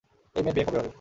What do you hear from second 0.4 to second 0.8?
মেয়ের বিয়ে কবে